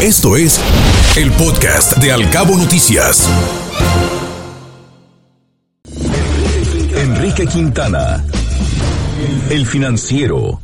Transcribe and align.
Esto 0.00 0.36
es 0.36 0.60
el 1.16 1.32
podcast 1.32 1.96
de 1.96 2.12
Alcabo 2.12 2.56
Noticias. 2.56 3.28
Enrique 6.94 7.44
Quintana. 7.48 8.24
El 9.50 9.66
financiero. 9.66 10.60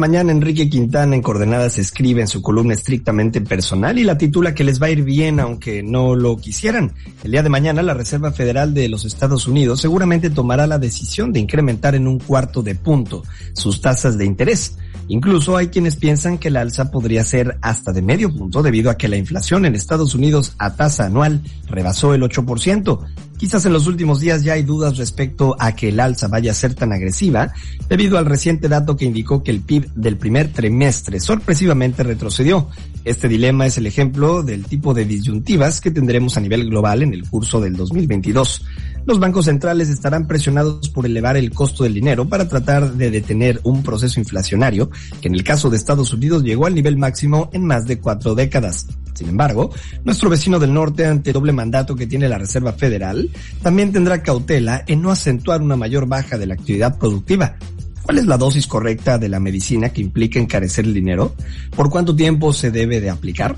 Mañana 0.00 0.32
Enrique 0.32 0.70
Quintana 0.70 1.14
en 1.14 1.20
Coordenadas 1.20 1.76
escribe 1.76 2.22
en 2.22 2.26
su 2.26 2.40
columna 2.40 2.72
estrictamente 2.72 3.42
personal 3.42 3.98
y 3.98 4.04
la 4.04 4.16
titula 4.16 4.54
que 4.54 4.64
les 4.64 4.80
va 4.80 4.86
a 4.86 4.90
ir 4.90 5.02
bien 5.02 5.40
aunque 5.40 5.82
no 5.82 6.14
lo 6.14 6.38
quisieran. 6.38 6.94
El 7.22 7.32
día 7.32 7.42
de 7.42 7.50
mañana 7.50 7.82
la 7.82 7.92
Reserva 7.92 8.32
Federal 8.32 8.72
de 8.72 8.88
los 8.88 9.04
Estados 9.04 9.46
Unidos 9.46 9.82
seguramente 9.82 10.30
tomará 10.30 10.66
la 10.66 10.78
decisión 10.78 11.34
de 11.34 11.40
incrementar 11.40 11.94
en 11.94 12.08
un 12.08 12.18
cuarto 12.18 12.62
de 12.62 12.76
punto 12.76 13.24
sus 13.52 13.82
tasas 13.82 14.16
de 14.16 14.24
interés. 14.24 14.78
Incluso 15.08 15.58
hay 15.58 15.68
quienes 15.68 15.96
piensan 15.96 16.38
que 16.38 16.48
la 16.48 16.62
alza 16.62 16.90
podría 16.90 17.22
ser 17.22 17.58
hasta 17.60 17.92
de 17.92 18.00
medio 18.00 18.34
punto 18.34 18.62
debido 18.62 18.88
a 18.88 18.96
que 18.96 19.08
la 19.08 19.18
inflación 19.18 19.66
en 19.66 19.74
Estados 19.74 20.14
Unidos 20.14 20.54
a 20.56 20.76
tasa 20.76 21.04
anual 21.04 21.42
rebasó 21.68 22.14
el 22.14 22.22
8%. 22.22 23.00
Quizás 23.40 23.64
en 23.64 23.72
los 23.72 23.86
últimos 23.86 24.20
días 24.20 24.44
ya 24.44 24.52
hay 24.52 24.64
dudas 24.64 24.98
respecto 24.98 25.56
a 25.58 25.74
que 25.74 25.88
el 25.88 25.98
alza 25.98 26.28
vaya 26.28 26.50
a 26.50 26.54
ser 26.54 26.74
tan 26.74 26.92
agresiva 26.92 27.54
debido 27.88 28.18
al 28.18 28.26
reciente 28.26 28.68
dato 28.68 28.98
que 28.98 29.06
indicó 29.06 29.42
que 29.42 29.50
el 29.50 29.62
PIB 29.62 29.94
del 29.94 30.18
primer 30.18 30.52
trimestre 30.52 31.20
sorpresivamente 31.20 32.02
retrocedió. 32.02 32.68
Este 33.02 33.28
dilema 33.28 33.64
es 33.64 33.78
el 33.78 33.86
ejemplo 33.86 34.42
del 34.42 34.66
tipo 34.66 34.92
de 34.92 35.06
disyuntivas 35.06 35.80
que 35.80 35.90
tendremos 35.90 36.36
a 36.36 36.40
nivel 36.40 36.68
global 36.68 37.02
en 37.02 37.14
el 37.14 37.26
curso 37.26 37.62
del 37.62 37.76
2022 37.76 38.62
los 39.06 39.18
bancos 39.18 39.46
centrales 39.46 39.88
estarán 39.88 40.26
presionados 40.26 40.90
por 40.90 41.06
elevar 41.06 41.36
el 41.36 41.50
costo 41.50 41.84
del 41.84 41.94
dinero 41.94 42.28
para 42.28 42.48
tratar 42.48 42.92
de 42.92 43.10
detener 43.10 43.60
un 43.64 43.82
proceso 43.82 44.20
inflacionario 44.20 44.90
que 45.20 45.28
en 45.28 45.34
el 45.34 45.42
caso 45.42 45.70
de 45.70 45.78
Estados 45.78 46.12
Unidos 46.12 46.42
llegó 46.42 46.66
al 46.66 46.74
nivel 46.74 46.98
máximo 46.98 47.48
en 47.52 47.64
más 47.64 47.86
de 47.86 47.98
cuatro 47.98 48.34
décadas. 48.34 48.86
Sin 49.20 49.28
embargo, 49.28 49.70
nuestro 50.02 50.30
vecino 50.30 50.58
del 50.58 50.72
norte, 50.72 51.04
ante 51.04 51.34
doble 51.34 51.52
mandato 51.52 51.94
que 51.94 52.06
tiene 52.06 52.26
la 52.26 52.38
Reserva 52.38 52.72
Federal, 52.72 53.28
también 53.62 53.92
tendrá 53.92 54.22
cautela 54.22 54.82
en 54.86 55.02
no 55.02 55.10
acentuar 55.10 55.60
una 55.60 55.76
mayor 55.76 56.06
baja 56.06 56.38
de 56.38 56.46
la 56.46 56.54
actividad 56.54 56.96
productiva, 56.96 57.58
¿Cuál 58.02 58.18
es 58.18 58.26
la 58.26 58.38
dosis 58.38 58.66
correcta 58.66 59.18
de 59.18 59.28
la 59.28 59.38
medicina 59.38 59.90
que 59.90 60.00
implica 60.00 60.40
encarecer 60.40 60.84
el 60.84 60.94
dinero? 60.94 61.34
¿Por 61.76 61.90
cuánto 61.90 62.16
tiempo 62.16 62.52
se 62.52 62.70
debe 62.70 63.00
de 63.00 63.10
aplicar? 63.10 63.54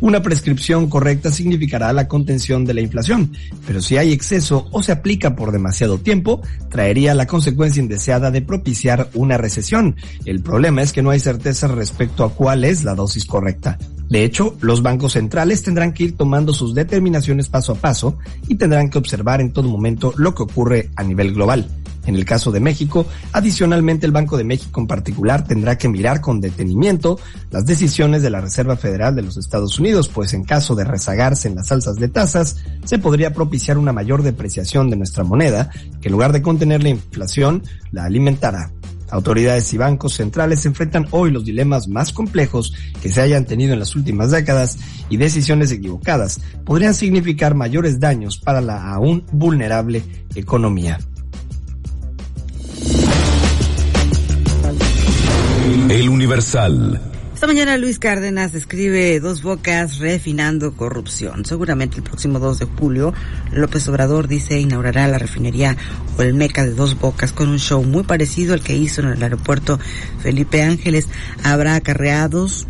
Una 0.00 0.22
prescripción 0.22 0.88
correcta 0.88 1.32
significará 1.32 1.92
la 1.92 2.06
contención 2.06 2.64
de 2.64 2.74
la 2.74 2.82
inflación, 2.82 3.32
pero 3.66 3.80
si 3.80 3.96
hay 3.96 4.12
exceso 4.12 4.68
o 4.70 4.82
se 4.82 4.92
aplica 4.92 5.34
por 5.34 5.50
demasiado 5.50 5.98
tiempo, 5.98 6.42
traería 6.70 7.14
la 7.14 7.26
consecuencia 7.26 7.82
indeseada 7.82 8.30
de 8.30 8.42
propiciar 8.42 9.08
una 9.14 9.38
recesión. 9.38 9.96
El 10.24 10.40
problema 10.40 10.82
es 10.82 10.92
que 10.92 11.02
no 11.02 11.10
hay 11.10 11.18
certeza 11.18 11.66
respecto 11.66 12.22
a 12.22 12.32
cuál 12.32 12.64
es 12.64 12.84
la 12.84 12.94
dosis 12.94 13.24
correcta. 13.24 13.78
De 14.08 14.24
hecho, 14.24 14.56
los 14.60 14.82
bancos 14.82 15.12
centrales 15.14 15.62
tendrán 15.62 15.92
que 15.92 16.04
ir 16.04 16.16
tomando 16.16 16.52
sus 16.52 16.74
determinaciones 16.74 17.48
paso 17.48 17.72
a 17.72 17.76
paso 17.76 18.18
y 18.46 18.54
tendrán 18.54 18.88
que 18.88 18.98
observar 18.98 19.40
en 19.40 19.52
todo 19.52 19.68
momento 19.68 20.12
lo 20.16 20.34
que 20.34 20.44
ocurre 20.44 20.90
a 20.96 21.02
nivel 21.02 21.34
global. 21.34 21.68
En 22.06 22.14
el 22.14 22.24
caso 22.24 22.52
de 22.52 22.60
México, 22.60 23.04
adicionalmente 23.32 24.06
el 24.06 24.12
Banco 24.12 24.36
de 24.36 24.44
México 24.44 24.80
en 24.80 24.86
particular 24.86 25.44
tendrá 25.44 25.76
que 25.76 25.88
mirar 25.88 26.20
con 26.20 26.40
detenimiento 26.40 27.18
las 27.50 27.66
decisiones 27.66 28.22
de 28.22 28.30
la 28.30 28.40
Reserva 28.40 28.76
Federal 28.76 29.16
de 29.16 29.22
los 29.22 29.36
Estados 29.36 29.78
Unidos, 29.80 30.08
pues 30.08 30.32
en 30.32 30.44
caso 30.44 30.76
de 30.76 30.84
rezagarse 30.84 31.48
en 31.48 31.56
las 31.56 31.72
alzas 31.72 31.96
de 31.96 32.08
tasas, 32.08 32.58
se 32.84 32.98
podría 32.98 33.32
propiciar 33.32 33.76
una 33.76 33.92
mayor 33.92 34.22
depreciación 34.22 34.88
de 34.88 34.96
nuestra 34.96 35.24
moneda, 35.24 35.70
que 36.00 36.08
en 36.08 36.12
lugar 36.12 36.32
de 36.32 36.42
contener 36.42 36.82
la 36.82 36.90
inflación, 36.90 37.64
la 37.90 38.04
alimentará. 38.04 38.70
Autoridades 39.10 39.72
y 39.72 39.78
bancos 39.78 40.14
centrales 40.14 40.66
enfrentan 40.66 41.06
hoy 41.10 41.30
los 41.30 41.44
dilemas 41.44 41.88
más 41.88 42.12
complejos 42.12 42.74
que 43.00 43.08
se 43.08 43.20
hayan 43.20 43.44
tenido 43.44 43.72
en 43.72 43.78
las 43.78 43.94
últimas 43.94 44.30
décadas 44.30 44.78
y 45.08 45.16
decisiones 45.16 45.70
equivocadas 45.70 46.40
podrían 46.64 46.94
significar 46.94 47.54
mayores 47.54 48.00
daños 48.00 48.38
para 48.38 48.60
la 48.60 48.92
aún 48.92 49.24
vulnerable 49.32 50.02
economía. 50.34 50.98
El 55.88 56.08
Universal. 56.08 57.00
Esta 57.36 57.46
mañana 57.46 57.76
Luis 57.76 57.98
Cárdenas 57.98 58.54
escribe 58.54 59.20
Dos 59.20 59.42
Bocas 59.42 59.98
refinando 59.98 60.72
corrupción. 60.72 61.44
Seguramente 61.44 61.98
el 61.98 62.02
próximo 62.02 62.38
2 62.38 62.60
de 62.60 62.64
julio 62.64 63.12
López 63.52 63.86
Obrador 63.88 64.26
dice 64.26 64.58
inaugurará 64.58 65.06
la 65.06 65.18
refinería 65.18 65.76
o 66.16 66.22
el 66.22 66.32
Meca 66.32 66.64
de 66.64 66.72
Dos 66.72 66.98
Bocas 66.98 67.34
con 67.34 67.50
un 67.50 67.58
show 67.58 67.84
muy 67.84 68.04
parecido 68.04 68.54
al 68.54 68.62
que 68.62 68.74
hizo 68.74 69.02
en 69.02 69.08
el 69.08 69.22
aeropuerto 69.22 69.78
Felipe 70.22 70.62
Ángeles. 70.62 71.08
Habrá 71.44 71.74
acarreados 71.74 72.66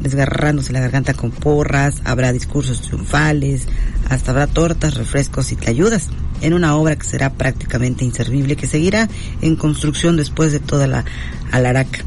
desgarrándose 0.00 0.72
la 0.72 0.78
garganta 0.78 1.14
con 1.14 1.32
porras, 1.32 1.96
habrá 2.04 2.32
discursos 2.32 2.82
triunfales, 2.82 3.66
hasta 4.08 4.30
habrá 4.30 4.46
tortas, 4.46 4.94
refrescos 4.94 5.50
y 5.50 5.56
te 5.56 5.68
ayudas 5.68 6.10
en 6.42 6.54
una 6.54 6.76
obra 6.76 6.94
que 6.94 7.04
será 7.04 7.32
prácticamente 7.32 8.04
inservible, 8.04 8.54
que 8.54 8.68
seguirá 8.68 9.08
en 9.42 9.56
construcción 9.56 10.16
después 10.16 10.52
de 10.52 10.60
toda 10.60 10.86
la 10.86 11.04
alaraca. 11.50 12.04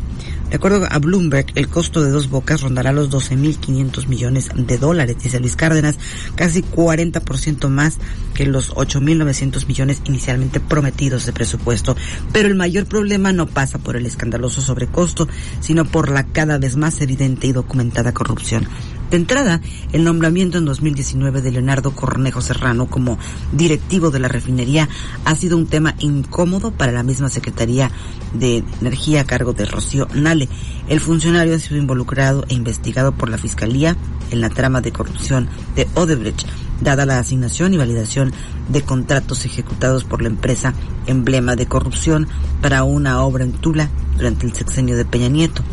De 0.52 0.58
acuerdo 0.58 0.86
a 0.92 1.00
Bloomberg, 1.00 1.46
el 1.56 1.70
costo 1.70 2.04
de 2.04 2.12
dos 2.12 2.30
bocas 2.30 2.60
rondará 2.60 2.92
los 2.92 3.10
12.500 3.10 4.08
millones 4.08 4.50
de 4.54 4.78
dólares, 4.78 5.16
dice 5.24 5.40
Luis 5.40 5.56
Cárdenas, 5.56 5.98
casi 6.36 6.62
40% 6.62 7.70
más 7.70 8.00
que 8.34 8.46
los 8.46 8.74
8.900 8.74 9.66
millones 9.66 10.02
inicialmente 10.04 10.60
prometidos 10.60 11.26
de 11.26 11.32
presupuesto. 11.32 11.96
Pero 12.34 12.50
el 12.50 12.56
mayor 12.56 12.86
problema 12.86 13.32
no 13.32 13.48
pasa 13.48 13.80
por 13.80 13.96
el 13.96 14.06
escandaloso 14.06 14.60
sobrecosto, 14.60 15.30
sino 15.62 15.86
por 15.86 16.10
la 16.10 16.26
cada 16.26 16.58
vez 16.58 16.76
más 16.76 17.00
evidente 17.00 17.48
y 17.48 17.54
documentada 17.54 18.14
corrupción. 18.14 18.68
De 19.12 19.18
entrada, 19.18 19.60
el 19.92 20.06
nombramiento 20.06 20.58
en 20.58 20.64
2019 20.64 21.42
de 21.42 21.52
Leonardo 21.52 21.92
Cornejo 21.92 22.40
Serrano 22.40 22.88
como 22.88 23.20
directivo 23.52 24.10
de 24.10 24.20
la 24.20 24.30
refinería 24.30 24.88
ha 25.26 25.36
sido 25.36 25.58
un 25.58 25.68
tema 25.68 25.96
incómodo 26.00 26.72
para 26.72 26.94
la 26.94 27.04
misma 27.04 27.28
Secretaría 27.28 27.92
de 28.34 28.64
Energía 28.80 29.20
a 29.20 29.26
cargo 29.26 29.52
de 29.52 29.66
Rocío 29.66 30.08
Nale. 30.14 30.48
El 30.88 31.02
funcionario 31.02 31.56
ha 31.56 31.60
sido 31.60 31.76
involucrado 31.76 32.46
e 32.48 32.54
investigado 32.54 33.12
por 33.12 33.28
la 33.28 33.38
Fiscalía 33.38 33.98
en 34.32 34.40
la 34.40 34.50
trama 34.50 34.80
de 34.80 34.94
corrupción 34.94 35.50
de 35.76 35.90
Odebrecht, 35.96 36.48
dada 36.80 37.06
la 37.06 37.20
asignación 37.20 37.74
y 37.74 37.78
validación 37.78 38.32
de 38.70 38.82
contratos 38.82 39.44
ejecutados 39.44 40.06
por 40.06 40.22
la 40.22 40.30
empresa 40.30 40.74
emblema 41.06 41.58
de 41.58 41.66
corrupción 41.66 42.30
para 42.62 42.86
una 42.86 43.22
obra 43.24 43.44
en 43.44 43.52
Tula 43.52 43.90
durante 44.16 44.46
el 44.46 44.54
sexenio 44.54 44.96
de 44.96 45.04
Peña 45.04 45.28
Nieto. 45.28 45.64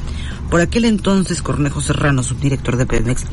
Por 0.51 0.61
aquel 0.63 0.87
entonces, 0.87 1.43
Cornejo 1.43 1.81
Serrano, 1.81 2.23
subdirector 2.23 2.77
de 2.77 2.87
Pemex, 2.87 3.25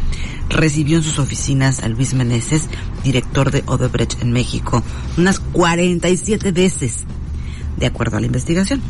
recibió 0.49 0.97
en 0.97 1.03
sus 1.03 1.17
oficinas 1.17 1.81
a 1.81 1.87
Luis 1.87 2.13
Meneses, 2.13 2.67
director 3.03 3.51
de 3.51 3.63
Odebrecht 3.65 4.21
en 4.21 4.31
México, 4.31 4.83
unas 5.17 5.39
47 5.39 6.51
veces. 6.51 7.05
De 7.77 7.85
acuerdo 7.85 8.17
a 8.17 8.19
la 8.19 8.25
investigación, 8.25 8.81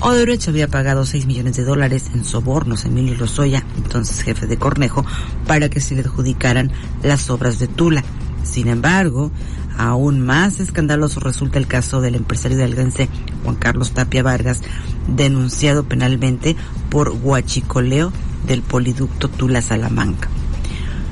Odebrecht 0.00 0.48
había 0.48 0.68
pagado 0.68 1.04
6 1.04 1.26
millones 1.26 1.56
de 1.56 1.64
dólares 1.64 2.10
en 2.14 2.24
sobornos 2.24 2.84
a 2.84 2.88
Emilio 2.88 3.16
Lozoya, 3.16 3.64
entonces 3.76 4.22
jefe 4.22 4.46
de 4.46 4.56
Cornejo, 4.56 5.04
para 5.46 5.68
que 5.68 5.80
se 5.80 5.94
le 5.94 6.00
adjudicaran 6.00 6.72
las 7.02 7.28
obras 7.30 7.58
de 7.58 7.68
Tula. 7.68 8.04
Sin 8.42 8.68
embargo, 8.68 9.30
aún 9.76 10.20
más 10.20 10.60
escandaloso 10.60 11.20
resulta 11.20 11.58
el 11.58 11.66
caso 11.66 12.00
del 12.00 12.14
empresario 12.14 12.56
de 12.58 12.64
Algense 12.64 13.08
Juan 13.44 13.56
Carlos 13.56 13.92
Tapia 13.92 14.22
Vargas, 14.22 14.62
denunciado 15.08 15.84
penalmente 15.84 16.56
por 16.90 17.10
huachicoleo 17.10 18.12
del 18.46 18.62
poliducto 18.62 19.28
Tula-Salamanca. 19.28 20.28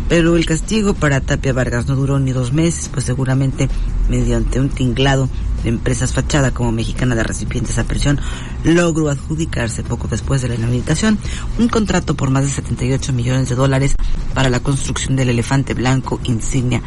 Pero 0.08 0.36
el 0.36 0.46
castigo 0.46 0.94
para 0.94 1.20
Tapia 1.20 1.52
Vargas 1.52 1.86
no 1.86 1.94
duró 1.94 2.18
ni 2.18 2.32
dos 2.32 2.52
meses, 2.52 2.88
pues 2.90 3.04
seguramente 3.04 3.68
mediante 4.08 4.58
un 4.58 4.70
tinglado 4.70 5.28
de 5.62 5.68
empresas 5.68 6.12
fachada 6.12 6.52
como 6.52 6.72
Mexicana 6.72 7.14
de 7.14 7.24
Recipientes 7.24 7.78
a 7.78 7.84
Presión, 7.84 8.18
logró 8.64 9.10
adjudicarse 9.10 9.82
poco 9.82 10.08
después 10.08 10.40
de 10.40 10.48
la 10.48 10.54
inhabilitación 10.54 11.18
un 11.58 11.68
contrato 11.68 12.14
por 12.14 12.30
más 12.30 12.44
de 12.44 12.50
78 12.50 13.12
millones 13.12 13.50
de 13.50 13.54
dólares 13.54 13.94
para 14.34 14.48
la 14.48 14.60
construcción 14.60 15.16
del 15.16 15.28
elefante 15.28 15.74
blanco 15.74 16.20
insignia 16.24 16.82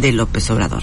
de 0.00 0.12
López 0.12 0.50
Obrador. 0.50 0.82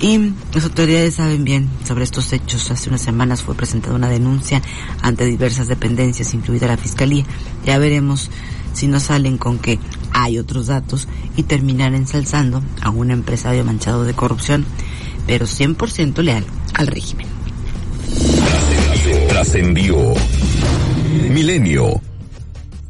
Y 0.00 0.32
las 0.54 0.64
autoridades 0.64 1.16
saben 1.16 1.44
bien 1.44 1.68
sobre 1.86 2.04
estos 2.04 2.32
hechos. 2.32 2.70
Hace 2.70 2.88
unas 2.88 3.02
semanas 3.02 3.42
fue 3.42 3.54
presentada 3.54 3.94
una 3.94 4.08
denuncia 4.08 4.62
ante 5.02 5.26
diversas 5.26 5.68
dependencias, 5.68 6.32
incluida 6.32 6.66
la 6.66 6.78
Fiscalía. 6.78 7.24
Ya 7.66 7.78
veremos 7.78 8.30
si 8.72 8.86
no 8.86 8.98
salen 8.98 9.36
con 9.36 9.58
que 9.58 9.78
hay 10.12 10.38
otros 10.38 10.68
datos 10.68 11.06
y 11.36 11.42
terminan 11.42 11.94
ensalzando 11.94 12.62
a 12.80 12.90
un 12.90 13.10
empresario 13.10 13.64
manchado 13.64 14.04
de 14.04 14.14
corrupción, 14.14 14.64
pero 15.26 15.46
100% 15.46 16.22
leal 16.22 16.44
al 16.74 16.86
régimen. 16.86 17.26
Trascendió. 19.28 20.14
Milenio 21.28 22.00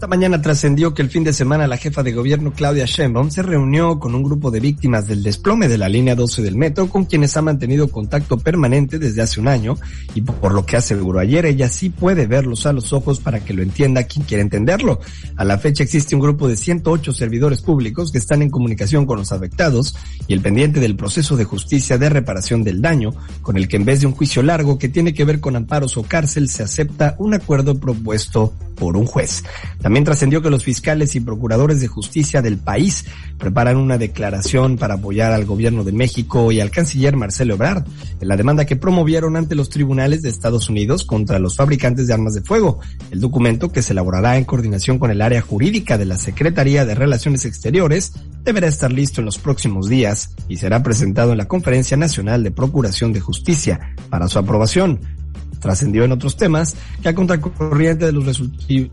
Esta 0.00 0.08
mañana 0.08 0.40
trascendió 0.40 0.94
que 0.94 1.02
el 1.02 1.10
fin 1.10 1.24
de 1.24 1.34
semana 1.34 1.66
la 1.66 1.76
jefa 1.76 2.02
de 2.02 2.14
gobierno 2.14 2.54
Claudia 2.54 2.86
Sheinbaum 2.86 3.30
se 3.30 3.42
reunió 3.42 3.98
con 3.98 4.14
un 4.14 4.22
grupo 4.22 4.50
de 4.50 4.58
víctimas 4.58 5.06
del 5.06 5.22
desplome 5.22 5.68
de 5.68 5.76
la 5.76 5.90
línea 5.90 6.14
12 6.14 6.40
del 6.40 6.56
metro 6.56 6.88
con 6.88 7.04
quienes 7.04 7.36
ha 7.36 7.42
mantenido 7.42 7.86
contacto 7.88 8.38
permanente 8.38 8.98
desde 8.98 9.20
hace 9.20 9.40
un 9.40 9.48
año 9.48 9.76
y 10.14 10.22
por 10.22 10.54
lo 10.54 10.64
que 10.64 10.78
aseguró 10.78 11.18
ayer 11.18 11.44
ella 11.44 11.68
sí 11.68 11.90
puede 11.90 12.26
verlos 12.26 12.64
a 12.64 12.72
los 12.72 12.94
ojos 12.94 13.20
para 13.20 13.40
que 13.40 13.52
lo 13.52 13.60
entienda 13.60 14.04
quien 14.04 14.24
quiera 14.24 14.40
entenderlo. 14.40 15.00
A 15.36 15.44
la 15.44 15.58
fecha 15.58 15.84
existe 15.84 16.14
un 16.14 16.22
grupo 16.22 16.48
de 16.48 16.56
108 16.56 17.12
servidores 17.12 17.60
públicos 17.60 18.10
que 18.10 18.16
están 18.16 18.40
en 18.40 18.48
comunicación 18.48 19.04
con 19.04 19.18
los 19.18 19.32
afectados 19.32 19.94
y 20.26 20.32
el 20.32 20.40
pendiente 20.40 20.80
del 20.80 20.96
proceso 20.96 21.36
de 21.36 21.44
justicia 21.44 21.98
de 21.98 22.08
reparación 22.08 22.64
del 22.64 22.80
daño 22.80 23.12
con 23.42 23.58
el 23.58 23.68
que 23.68 23.76
en 23.76 23.84
vez 23.84 24.00
de 24.00 24.06
un 24.06 24.14
juicio 24.14 24.42
largo 24.42 24.78
que 24.78 24.88
tiene 24.88 25.12
que 25.12 25.26
ver 25.26 25.40
con 25.40 25.56
amparos 25.56 25.98
o 25.98 26.04
cárcel 26.04 26.48
se 26.48 26.62
acepta 26.62 27.16
un 27.18 27.34
acuerdo 27.34 27.78
propuesto 27.78 28.54
por 28.80 28.96
un 28.96 29.04
juez. 29.04 29.44
También 29.82 30.04
trascendió 30.04 30.40
que 30.40 30.50
los 30.50 30.64
fiscales 30.64 31.14
y 31.14 31.20
procuradores 31.20 31.80
de 31.80 31.86
justicia 31.86 32.40
del 32.40 32.56
país 32.56 33.04
preparan 33.38 33.76
una 33.76 33.98
declaración 33.98 34.78
para 34.78 34.94
apoyar 34.94 35.32
al 35.32 35.44
gobierno 35.44 35.84
de 35.84 35.92
México 35.92 36.50
y 36.50 36.60
al 36.60 36.70
canciller 36.70 37.14
Marcelo 37.14 37.54
Ebrard 37.54 37.84
en 38.20 38.26
la 38.26 38.38
demanda 38.38 38.64
que 38.64 38.76
promovieron 38.76 39.36
ante 39.36 39.54
los 39.54 39.68
tribunales 39.68 40.22
de 40.22 40.30
Estados 40.30 40.70
Unidos 40.70 41.04
contra 41.04 41.38
los 41.38 41.56
fabricantes 41.56 42.06
de 42.06 42.14
armas 42.14 42.34
de 42.34 42.40
fuego. 42.40 42.80
El 43.10 43.20
documento, 43.20 43.70
que 43.70 43.82
se 43.82 43.92
elaborará 43.92 44.38
en 44.38 44.44
coordinación 44.44 44.98
con 44.98 45.10
el 45.10 45.20
área 45.20 45.42
jurídica 45.42 45.98
de 45.98 46.06
la 46.06 46.16
Secretaría 46.16 46.86
de 46.86 46.94
Relaciones 46.94 47.44
Exteriores, 47.44 48.14
deberá 48.42 48.66
estar 48.66 48.90
listo 48.90 49.20
en 49.20 49.26
los 49.26 49.38
próximos 49.38 49.90
días 49.90 50.34
y 50.48 50.56
será 50.56 50.82
presentado 50.82 51.32
en 51.32 51.38
la 51.38 51.48
Conferencia 51.48 51.98
Nacional 51.98 52.42
de 52.42 52.50
Procuración 52.50 53.12
de 53.12 53.20
Justicia 53.20 53.94
para 54.08 54.26
su 54.28 54.38
aprobación 54.38 55.19
trascendió 55.60 56.04
en 56.04 56.12
otros 56.12 56.36
temas 56.36 56.74
que 57.02 57.08
a 57.08 57.14
contracorriente 57.14 58.06
de 58.06 58.12
los 58.12 58.40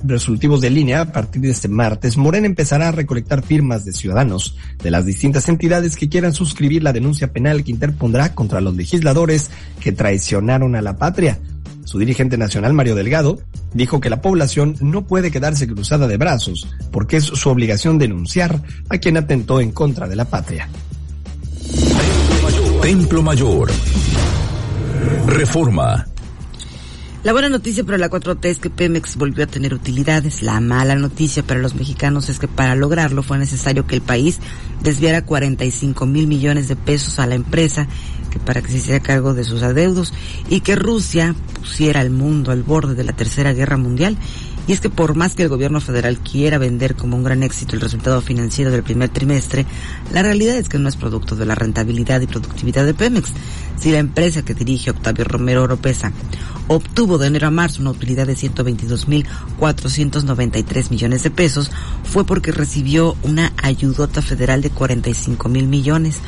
resultivos 0.04 0.62
de 0.62 0.70
línea, 0.70 1.02
a 1.02 1.12
partir 1.12 1.42
de 1.42 1.50
este 1.50 1.68
martes, 1.68 2.18
Morena 2.18 2.46
empezará 2.46 2.90
a 2.90 2.92
recolectar 2.92 3.44
firmas 3.44 3.86
de 3.86 3.94
ciudadanos 3.94 4.58
de 4.84 4.92
las 4.92 5.06
distintas 5.06 5.50
entidades 5.50 5.96
que 5.96 6.10
quieran 6.10 6.34
suscribir 6.34 6.84
la 6.84 6.94
denuncia 6.94 7.32
penal 7.32 7.64
que 7.64 7.72
interpondrá 7.72 8.36
contra 8.36 8.62
los 8.62 8.76
legisladores 8.76 9.50
que 9.80 9.92
traicionaron 9.92 10.76
a 10.76 10.82
la 10.82 10.98
patria. 10.98 11.40
Su 11.86 12.00
dirigente 12.00 12.38
nacional, 12.38 12.74
Mario 12.74 12.96
Delgado, 12.96 13.40
dijo 13.74 14.02
que 14.02 14.10
la 14.10 14.22
población 14.22 14.76
no 14.82 15.08
puede 15.08 15.32
quedarse 15.32 15.68
cruzada 15.68 16.08
de 16.08 16.18
brazos, 16.18 16.68
porque 16.92 17.18
es 17.18 17.24
su 17.24 17.50
obligación 17.50 17.98
denunciar 17.98 18.62
a 18.90 18.98
quien 18.98 19.16
atentó 19.16 19.62
en 19.62 19.72
contra 19.72 20.08
de 20.08 20.18
la 20.18 20.26
patria. 20.26 20.68
Templo 22.82 23.22
Mayor. 23.22 23.72
Reforma. 25.28 26.06
La 27.28 27.34
buena 27.34 27.50
noticia 27.50 27.84
para 27.84 27.98
la 27.98 28.10
4T 28.10 28.46
es 28.46 28.58
que 28.58 28.70
Pemex 28.70 29.18
volvió 29.18 29.44
a 29.44 29.48
tener 29.48 29.74
utilidades. 29.74 30.42
La 30.42 30.62
mala 30.62 30.96
noticia 30.96 31.44
para 31.44 31.60
los 31.60 31.76
mexicanos 31.76 32.30
es 32.30 32.40
que 32.40 32.48
para 32.48 32.74
lograrlo 32.74 33.22
fue 33.22 33.38
necesario 33.38 33.86
que 33.86 33.96
el 33.96 34.02
país 34.02 34.40
desviara 34.82 35.26
45 35.26 36.06
mil 36.06 36.26
millones 36.26 36.70
de 36.70 36.78
pesos 36.78 37.20
a 37.20 37.28
la 37.28 37.36
empresa 37.36 37.86
que 38.32 38.40
para 38.40 38.62
que 38.62 38.70
se 38.70 38.78
hiciera 38.78 39.02
cargo 39.02 39.34
de 39.34 39.44
sus 39.44 39.62
adeudos 39.62 40.14
y 40.50 40.62
que 40.62 40.78
Rusia 40.78 41.36
pusiera 41.60 42.00
al 42.00 42.12
mundo 42.12 42.54
al 42.54 42.64
borde 42.64 42.96
de 42.96 43.04
la 43.04 43.12
tercera 43.12 43.52
guerra 43.52 43.76
mundial 43.76 44.16
y 44.68 44.74
es 44.74 44.82
que 44.82 44.90
por 44.90 45.16
más 45.16 45.34
que 45.34 45.44
el 45.44 45.50
gobierno 45.50 45.80
federal 45.80 46.20
quiera 46.20 46.58
vender 46.58 46.96
como 46.96 47.16
un 47.16 47.24
gran 47.24 47.42
éxito 47.42 47.76
el 47.76 47.82
resultado 47.82 48.22
financiero 48.22 48.70
del 48.70 48.84
primer 48.84 49.10
trimestre, 49.10 49.66
la 50.14 50.22
realidad 50.22 50.58
es 50.58 50.68
que 50.68 50.78
no 50.78 50.90
es 50.90 50.98
producto 50.98 51.36
de 51.36 51.46
la 51.46 51.56
rentabilidad 51.56 52.20
y 52.20 52.28
productividad 52.28 52.86
de 52.86 52.94
Pemex. 52.94 53.32
Si 53.80 53.92
la 53.92 54.00
empresa 54.00 54.44
que 54.44 54.54
dirige 54.54 54.92
Octavio 54.92 55.24
Romero 55.26 55.64
Oropesa 55.64 56.12
obtuvo 56.68 57.18
de 57.18 57.28
enero 57.28 57.48
a 57.48 57.52
marzo 57.52 57.82
una 57.82 57.92
utilidad 57.92 58.28
de 58.28 58.36
122.493 58.36 60.90
millones 60.90 61.24
de 61.24 61.32
pesos, 61.32 61.72
fue 62.04 62.26
porque 62.26 62.52
recibió 62.52 63.16
una 63.24 63.54
ayudota 63.58 64.22
federal 64.22 64.62
de 64.62 64.70
45 64.70 65.50
mil 65.50 65.68
millones 65.68 66.20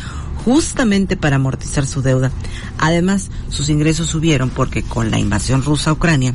justamente 0.46 1.18
para 1.18 1.36
amortizar 1.36 1.86
su 1.86 2.02
deuda. 2.02 2.32
Además, 2.78 3.30
sus 3.50 3.70
ingresos 3.70 4.08
subieron 4.08 4.50
porque 4.50 4.84
con 4.84 5.12
la 5.12 5.20
invasión 5.20 5.64
rusa 5.64 5.90
a 5.90 5.94
Ucrania, 5.94 6.34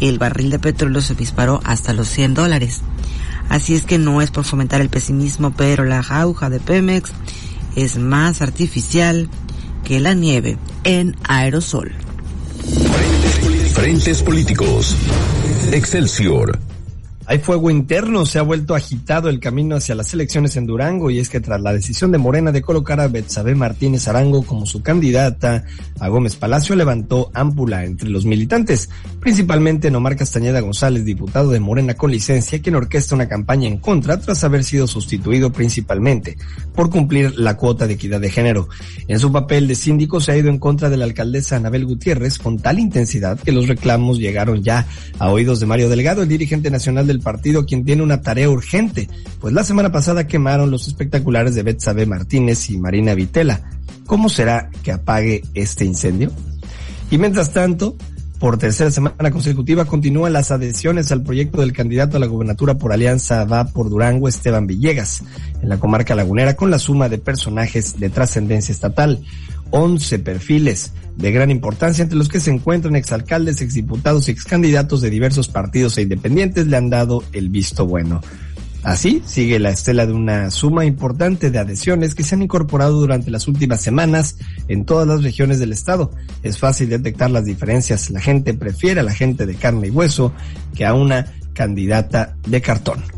el 0.00 0.18
barril 0.18 0.50
de 0.50 0.58
petróleo 0.58 1.00
se 1.00 1.14
disparó 1.14 1.60
hasta 1.64 1.92
los 1.92 2.08
100 2.08 2.34
dólares. 2.34 2.80
Así 3.48 3.74
es 3.74 3.84
que 3.84 3.98
no 3.98 4.20
es 4.20 4.30
por 4.30 4.44
fomentar 4.44 4.80
el 4.80 4.90
pesimismo, 4.90 5.52
pero 5.52 5.84
la 5.84 6.02
jauja 6.02 6.50
de 6.50 6.60
Pemex 6.60 7.12
es 7.76 7.98
más 7.98 8.42
artificial 8.42 9.28
que 9.88 10.00
la 10.00 10.12
nieve 10.12 10.58
en 10.84 11.16
aerosol. 11.26 11.90
Frentes 13.72 14.22
políticos. 14.22 14.94
Excelsior. 15.72 16.67
Hay 17.30 17.40
fuego 17.40 17.70
interno, 17.70 18.24
se 18.24 18.38
ha 18.38 18.42
vuelto 18.42 18.74
agitado 18.74 19.28
el 19.28 19.38
camino 19.38 19.76
hacia 19.76 19.94
las 19.94 20.14
elecciones 20.14 20.56
en 20.56 20.64
Durango 20.64 21.10
y 21.10 21.18
es 21.18 21.28
que 21.28 21.40
tras 21.40 21.60
la 21.60 21.74
decisión 21.74 22.10
de 22.10 22.16
Morena 22.16 22.52
de 22.52 22.62
colocar 22.62 23.00
a 23.00 23.08
Betsabe 23.08 23.54
Martínez 23.54 24.08
Arango 24.08 24.46
como 24.46 24.64
su 24.64 24.80
candidata, 24.80 25.62
a 26.00 26.08
Gómez 26.08 26.36
Palacio 26.36 26.74
levantó 26.74 27.30
ámpula 27.34 27.84
entre 27.84 28.08
los 28.08 28.24
militantes, 28.24 28.88
principalmente 29.20 29.90
Nomar 29.90 30.16
Castañeda 30.16 30.60
González, 30.60 31.04
diputado 31.04 31.50
de 31.50 31.60
Morena 31.60 31.92
con 31.92 32.10
licencia, 32.10 32.62
quien 32.62 32.76
orquesta 32.76 33.14
una 33.14 33.28
campaña 33.28 33.68
en 33.68 33.76
contra 33.76 34.18
tras 34.18 34.42
haber 34.44 34.64
sido 34.64 34.86
sustituido 34.86 35.52
principalmente 35.52 36.38
por 36.74 36.88
cumplir 36.88 37.38
la 37.38 37.58
cuota 37.58 37.86
de 37.86 37.92
equidad 37.92 38.22
de 38.22 38.30
género. 38.30 38.70
En 39.06 39.18
su 39.18 39.30
papel 39.30 39.68
de 39.68 39.74
síndico 39.74 40.22
se 40.22 40.32
ha 40.32 40.36
ido 40.38 40.48
en 40.48 40.58
contra 40.58 40.88
de 40.88 40.96
la 40.96 41.04
alcaldesa 41.04 41.56
Anabel 41.56 41.84
Gutiérrez 41.84 42.38
con 42.38 42.58
tal 42.58 42.78
intensidad 42.78 43.38
que 43.38 43.52
los 43.52 43.68
reclamos 43.68 44.18
llegaron 44.18 44.62
ya 44.62 44.86
a 45.18 45.28
oídos 45.28 45.60
de 45.60 45.66
Mario 45.66 45.90
Delgado, 45.90 46.22
el 46.22 46.28
dirigente 46.30 46.70
nacional 46.70 47.06
partido 47.20 47.66
quien 47.66 47.84
tiene 47.84 48.02
una 48.02 48.22
tarea 48.22 48.48
urgente, 48.48 49.08
pues 49.40 49.54
la 49.54 49.64
semana 49.64 49.92
pasada 49.92 50.26
quemaron 50.26 50.70
los 50.70 50.88
espectaculares 50.88 51.54
de 51.54 51.62
Betsabe 51.62 52.06
Martínez 52.06 52.70
y 52.70 52.78
Marina 52.78 53.14
Vitela. 53.14 53.70
¿Cómo 54.06 54.28
será 54.28 54.70
que 54.82 54.92
apague 54.92 55.42
este 55.54 55.84
incendio? 55.84 56.30
Y 57.10 57.18
mientras 57.18 57.52
tanto, 57.52 57.96
por 58.38 58.56
tercera 58.56 58.90
semana 58.90 59.30
consecutiva 59.32 59.84
continúan 59.84 60.32
las 60.32 60.52
adhesiones 60.52 61.10
al 61.10 61.22
proyecto 61.22 61.60
del 61.60 61.72
candidato 61.72 62.16
a 62.16 62.20
la 62.20 62.26
gubernatura 62.26 62.78
por 62.78 62.92
Alianza 62.92 63.44
Va 63.44 63.64
por 63.64 63.90
Durango, 63.90 64.28
Esteban 64.28 64.66
Villegas, 64.66 65.22
en 65.60 65.68
la 65.68 65.78
comarca 65.78 66.14
lagunera 66.14 66.54
con 66.54 66.70
la 66.70 66.78
suma 66.78 67.08
de 67.08 67.18
personajes 67.18 67.98
de 67.98 68.10
trascendencia 68.10 68.72
estatal. 68.72 69.24
11 69.70 70.18
perfiles 70.20 70.92
de 71.16 71.32
gran 71.32 71.50
importancia, 71.50 72.02
entre 72.02 72.16
los 72.16 72.28
que 72.28 72.40
se 72.40 72.50
encuentran 72.50 72.96
exalcaldes, 72.96 73.60
exdiputados 73.60 74.28
y 74.28 74.32
excandidatos 74.32 75.00
de 75.00 75.10
diversos 75.10 75.48
partidos 75.48 75.98
e 75.98 76.02
independientes, 76.02 76.66
le 76.66 76.76
han 76.76 76.90
dado 76.90 77.24
el 77.32 77.48
visto 77.48 77.86
bueno. 77.86 78.20
Así 78.84 79.22
sigue 79.26 79.58
la 79.58 79.70
estela 79.70 80.06
de 80.06 80.12
una 80.12 80.50
suma 80.50 80.84
importante 80.84 81.50
de 81.50 81.58
adhesiones 81.58 82.14
que 82.14 82.22
se 82.22 82.36
han 82.36 82.42
incorporado 82.42 83.00
durante 83.00 83.30
las 83.30 83.48
últimas 83.48 83.82
semanas 83.82 84.36
en 84.68 84.84
todas 84.84 85.06
las 85.06 85.22
regiones 85.22 85.58
del 85.58 85.72
estado. 85.72 86.12
Es 86.44 86.58
fácil 86.58 86.88
detectar 86.88 87.30
las 87.30 87.44
diferencias. 87.44 88.10
La 88.10 88.20
gente 88.20 88.54
prefiere 88.54 89.00
a 89.00 89.02
la 89.02 89.12
gente 89.12 89.46
de 89.46 89.56
carne 89.56 89.88
y 89.88 89.90
hueso 89.90 90.32
que 90.74 90.86
a 90.86 90.94
una 90.94 91.26
candidata 91.52 92.36
de 92.46 92.60
cartón. 92.60 93.17